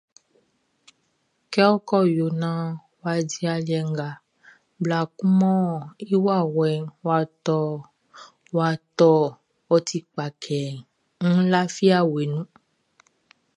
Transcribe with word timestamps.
Kɛ 1.51 1.63
ɔ 1.73 1.75
ko 1.87 1.97
yo 2.17 2.27
naan 2.41 2.69
wʼa 2.99 3.13
di 3.29 3.41
aliɛ 3.53 3.79
nga 3.91 4.09
bla 4.81 4.99
kun 5.15 5.31
mɔ 5.39 5.53
i 6.11 6.13
wawɛʼn 6.25 6.83
wʼa 7.05 7.19
tɔʼn, 7.45 7.75
ɔ 8.65 8.69
tɔnʼn, 8.97 9.35
ɔ 9.73 9.75
ti 9.87 9.97
kpa, 10.09 10.25
kɛ 10.43 10.59
n 11.31 11.33
lafi 11.53 11.85
awe 11.99 12.21
nunʼn. 12.31 12.49